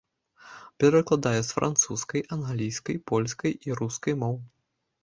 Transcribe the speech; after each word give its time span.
Перакладае 0.83 1.35
з 1.49 1.57
французскай, 1.57 2.27
англійскай, 2.37 2.95
польскай 3.13 3.53
і 3.71 3.81
рускай 3.83 4.13
моў. 4.27 4.35